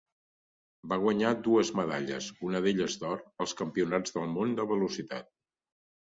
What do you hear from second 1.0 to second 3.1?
guanyar dues medalles, una d'elles